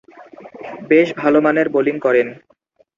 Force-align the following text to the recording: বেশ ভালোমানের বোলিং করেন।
বেশ 0.89 1.07
ভালোমানের 1.17 1.67
বোলিং 1.69 1.95
করেন। 1.99 2.27